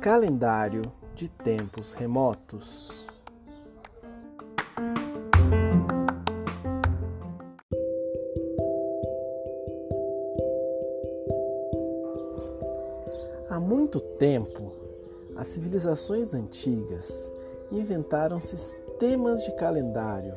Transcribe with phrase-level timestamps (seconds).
[0.00, 0.82] Calendário
[1.16, 3.04] de tempos remotos.
[13.48, 14.72] Há muito tempo,
[15.34, 17.32] as civilizações antigas
[17.72, 20.36] inventaram sistemas de calendário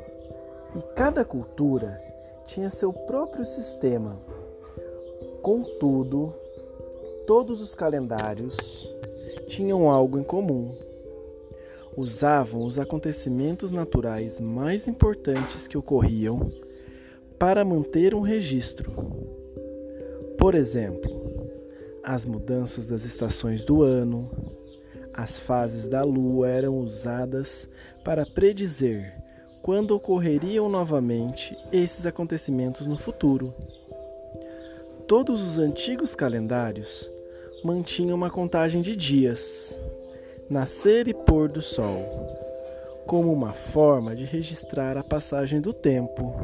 [0.76, 2.13] e cada cultura
[2.46, 4.20] tinha seu próprio sistema.
[5.42, 6.34] Contudo,
[7.26, 8.90] todos os calendários
[9.48, 10.76] tinham algo em comum.
[11.96, 16.52] Usavam os acontecimentos naturais mais importantes que ocorriam
[17.38, 18.92] para manter um registro.
[20.38, 21.50] Por exemplo,
[22.04, 24.30] as mudanças das estações do ano,
[25.14, 27.68] as fases da lua eram usadas
[28.04, 29.24] para predizer
[29.64, 33.54] quando ocorreriam novamente esses acontecimentos no futuro.
[35.08, 37.10] Todos os antigos calendários
[37.64, 39.74] mantinha uma contagem de dias,
[40.50, 42.04] nascer e pôr do sol,
[43.08, 46.36] como uma forma de registrar a passagem do tempo.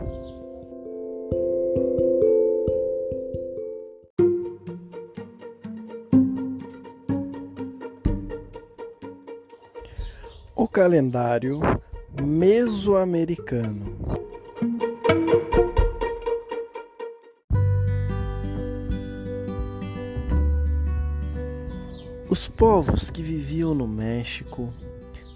[10.55, 11.59] O calendário
[12.21, 13.97] mesoamericano.
[22.29, 24.71] Os povos que viviam no México,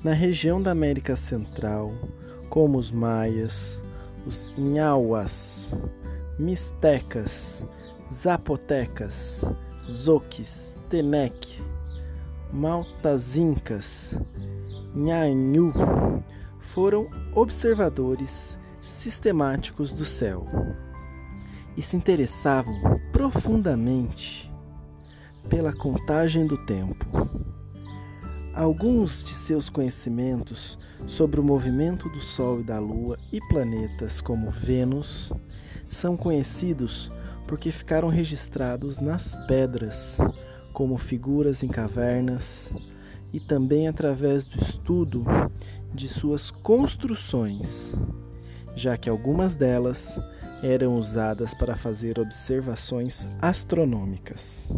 [0.04, 1.94] na região da América Central,
[2.50, 3.82] como os maias,
[4.28, 5.74] os inhahuas,
[6.38, 7.64] mistecas,
[8.14, 9.44] zapotecas,
[9.90, 11.62] zoques, tenec,
[12.52, 14.16] maltazincas,
[14.94, 15.72] nhanhu,
[16.64, 20.46] foram observadores sistemáticos do céu
[21.78, 24.52] e se interessavam profundamente
[25.50, 27.06] pela contagem do tempo.
[28.54, 34.50] Alguns de seus conhecimentos sobre o movimento do Sol e da Lua e planetas como
[34.50, 35.32] Vênus
[35.90, 37.12] são conhecidos
[37.48, 40.18] porque ficaram registrados nas pedras,
[40.72, 42.72] como figuras em cavernas,
[43.34, 45.26] e também através do estudo
[45.92, 47.92] de suas construções,
[48.76, 50.20] já que algumas delas
[50.62, 54.70] eram usadas para fazer observações astronômicas.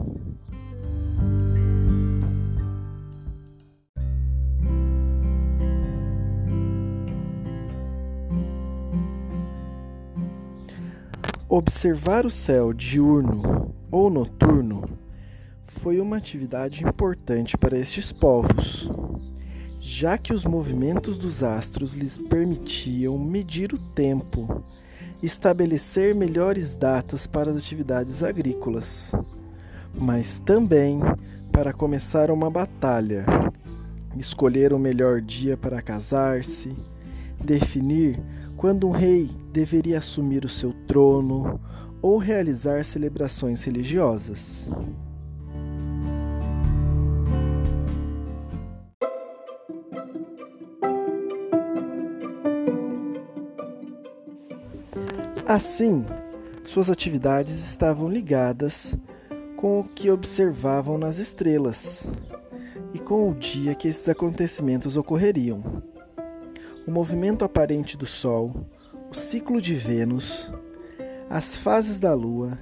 [11.48, 15.05] Observar o céu diurno ou noturno
[15.82, 18.90] foi uma atividade importante para estes povos,
[19.80, 24.64] já que os movimentos dos astros lhes permitiam medir o tempo,
[25.22, 29.12] estabelecer melhores datas para as atividades agrícolas,
[29.94, 31.00] mas também
[31.52, 33.26] para começar uma batalha,
[34.18, 36.76] escolher o melhor dia para casar-se,
[37.44, 38.20] definir
[38.58, 41.60] quando um rei deveria assumir o seu trono
[42.02, 44.70] ou realizar celebrações religiosas.
[55.56, 56.06] Assim,
[56.66, 58.94] suas atividades estavam ligadas
[59.56, 62.08] com o que observavam nas estrelas
[62.94, 65.64] e com o dia que esses acontecimentos ocorreriam.
[66.86, 68.68] O movimento aparente do Sol,
[69.10, 70.54] o ciclo de Vênus,
[71.30, 72.60] as fases da Lua,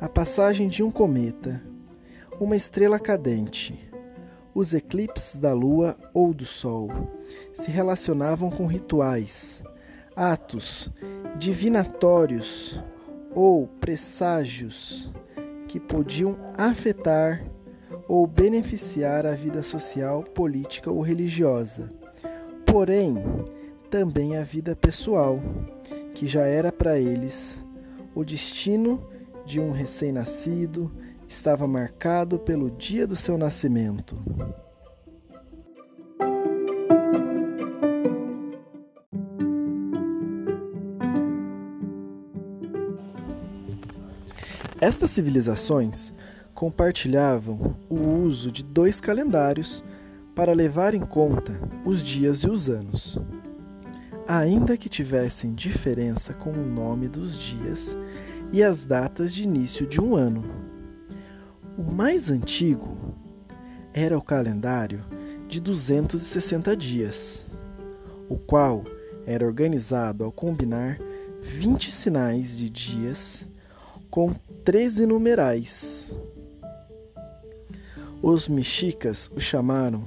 [0.00, 1.60] a passagem de um cometa,
[2.38, 3.90] uma estrela cadente,
[4.54, 6.90] os eclipses da Lua ou do Sol
[7.52, 9.64] se relacionavam com rituais,
[10.20, 10.92] atos
[11.38, 12.78] divinatórios
[13.34, 15.10] ou presságios
[15.66, 17.42] que podiam afetar
[18.06, 21.90] ou beneficiar a vida social, política ou religiosa.
[22.66, 23.14] Porém,
[23.88, 25.38] também a vida pessoal,
[26.14, 27.64] que já era para eles
[28.14, 29.02] o destino
[29.46, 30.92] de um recém-nascido,
[31.26, 34.22] estava marcado pelo dia do seu nascimento.
[44.80, 46.12] Estas civilizações
[46.54, 49.84] compartilhavam o uso de dois calendários
[50.34, 51.52] para levar em conta
[51.84, 53.18] os dias e os anos
[54.30, 57.98] ainda que tivessem diferença com o nome dos dias
[58.52, 60.44] e as datas de início de um ano.
[61.76, 62.96] O mais antigo
[63.92, 65.04] era o calendário
[65.48, 67.50] de 260 dias,
[68.28, 68.84] o qual
[69.26, 71.00] era organizado ao combinar
[71.42, 73.48] 20 sinais de dias
[74.08, 74.32] com
[74.64, 76.14] 13 numerais.
[78.22, 80.06] Os mexicas o chamaram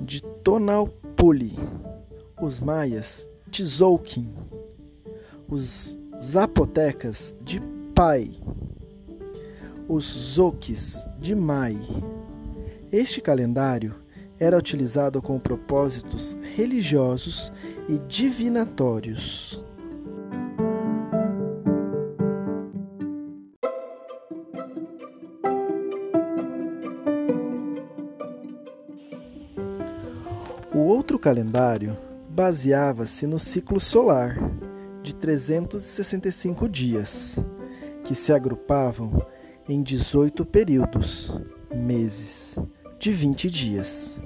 [0.00, 1.52] de Tonalpuli,
[2.40, 4.34] os maias Tzolk'in,
[5.46, 7.60] os zapotecas de
[7.94, 8.32] Pai,
[9.86, 11.76] os zoques de Mai.
[12.90, 13.94] Este calendário
[14.40, 17.52] era utilizado com propósitos religiosos
[17.88, 19.61] e divinatórios.
[31.02, 34.38] Outro calendário baseava-se no ciclo solar
[35.02, 37.40] de 365 dias,
[38.04, 39.20] que se agrupavam
[39.68, 41.36] em 18 períodos,
[41.74, 42.56] meses,
[43.00, 44.16] de 20 dias.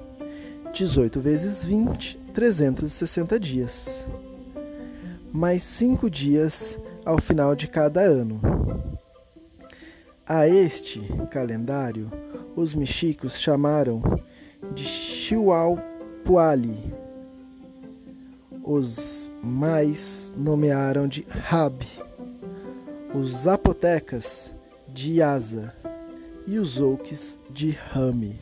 [0.75, 4.07] 18 vezes 20, 360 dias.
[5.33, 8.39] Mais 5 dias ao final de cada ano.
[10.27, 11.01] A este
[11.31, 12.13] calendário,
[12.55, 14.03] os mexicos chamaram
[14.75, 14.85] de
[16.27, 16.93] Xiualpuali.
[18.65, 21.87] Os mais nomearam de Rab,
[23.15, 24.53] os zapotecas
[24.89, 25.73] de Asa
[26.47, 28.41] e os ouques de Rami.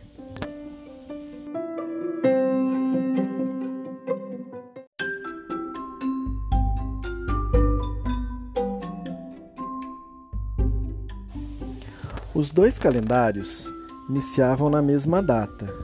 [12.35, 13.71] Os dois calendários
[14.09, 15.84] iniciavam na mesma data,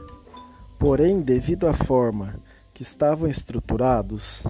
[0.81, 2.41] porém, devido à forma
[2.73, 4.45] que estavam estruturados,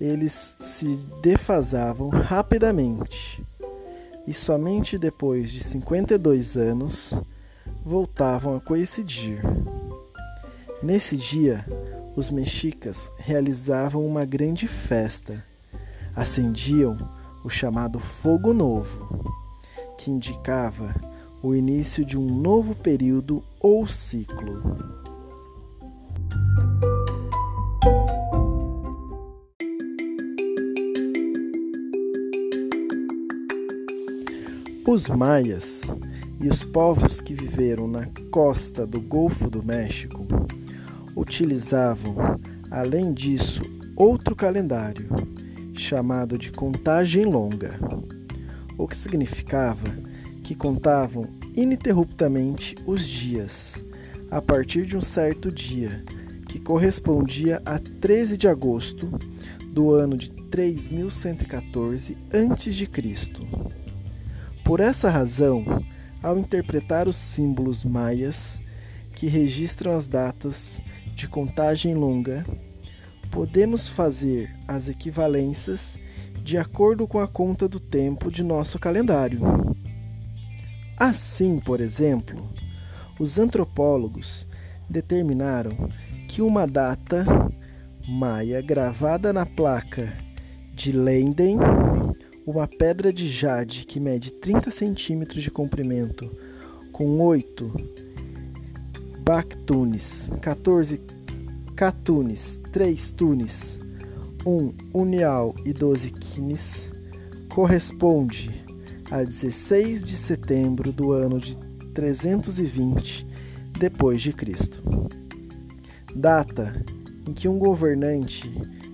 [0.00, 3.44] eles se defasavam rapidamente
[4.26, 7.20] e somente depois de 52 anos
[7.84, 9.42] voltavam a coincidir.
[10.82, 11.66] Nesse dia,
[12.16, 15.44] os mexicas realizavam uma grande festa.
[16.16, 16.96] Acendiam
[17.44, 19.34] o chamado Fogo Novo,
[19.98, 20.94] que indicava
[21.42, 25.01] o início de um novo período ou ciclo.
[34.92, 35.80] Os maias
[36.38, 40.26] e os povos que viveram na costa do Golfo do México
[41.16, 42.14] utilizavam,
[42.70, 43.62] além disso,
[43.96, 45.08] outro calendário
[45.72, 47.80] chamado de contagem longa,
[48.76, 49.88] o que significava
[50.44, 53.82] que contavam ininterruptamente os dias
[54.30, 56.04] a partir de um certo dia,
[56.46, 59.08] que correspondia a 13 de agosto
[59.68, 62.86] do ano de 3114 a.C.
[64.72, 65.84] Por essa razão,
[66.22, 68.58] ao interpretar os símbolos maias
[69.14, 70.80] que registram as datas
[71.14, 72.42] de contagem longa,
[73.30, 75.98] podemos fazer as equivalências
[76.42, 79.40] de acordo com a conta do tempo de nosso calendário.
[80.96, 82.50] Assim, por exemplo,
[83.20, 84.48] os antropólogos
[84.88, 85.90] determinaram
[86.26, 87.26] que uma data
[88.08, 90.10] maia gravada na placa
[90.74, 91.58] de Leyden
[92.44, 96.30] uma pedra de jade que mede 30 centímetros de comprimento,
[96.92, 97.72] com 8
[99.24, 101.00] bactunes, 14
[101.76, 103.78] catunes, 3 tunes,
[104.44, 106.90] 1 unial e 12 quines,
[107.48, 108.64] corresponde
[109.10, 111.56] a 16 de setembro do ano de
[111.94, 113.26] 320
[113.78, 114.82] depois de Cristo.
[116.14, 116.84] Data
[117.28, 118.50] em que um governante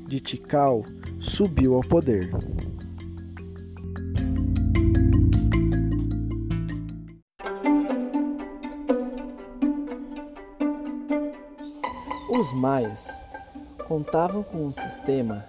[0.06, 0.84] de Tikal
[1.18, 2.30] subiu ao poder.
[12.38, 13.09] Os maias
[13.88, 15.45] contavam com um sistema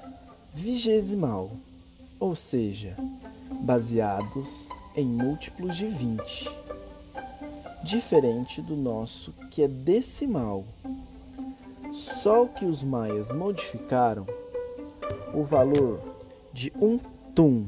[0.52, 1.52] vigesimal,
[2.20, 2.98] ou seja,
[3.62, 6.50] baseados em múltiplos de 20,
[7.84, 10.66] diferente do nosso que é decimal.
[11.94, 14.26] Só que os maias modificaram
[15.32, 16.02] o valor
[16.52, 16.98] de um
[17.36, 17.68] tum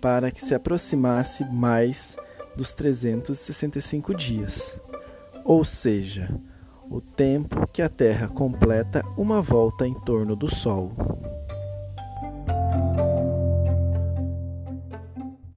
[0.00, 2.16] para que se aproximasse mais
[2.56, 4.80] dos 365 dias,
[5.44, 6.28] ou seja,
[6.90, 10.90] o tempo que a Terra completa uma volta em torno do Sol.